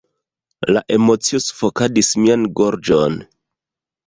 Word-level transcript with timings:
La 0.75 0.81
emocio 0.95 1.41
sufokadas 1.49 2.11
mian 2.23 2.49
gorĝon. 2.63 3.21